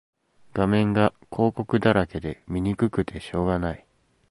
[0.55, 3.85] 画面が広告だらけで見にくくてしょうがない